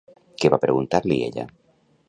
[0.43, 1.47] Què va preguntar-li, ella?